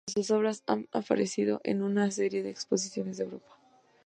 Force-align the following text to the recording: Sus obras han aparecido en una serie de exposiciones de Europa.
Sus 0.11 0.31
obras 0.31 0.63
han 0.65 0.87
aparecido 0.93 1.61
en 1.63 1.83
una 1.83 2.09
serie 2.09 2.41
de 2.41 2.49
exposiciones 2.49 3.17
de 3.17 3.25
Europa. 3.25 3.55